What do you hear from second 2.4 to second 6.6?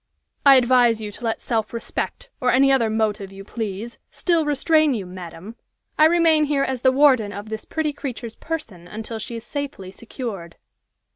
or any other motive you please, still restrain you, madam. I remain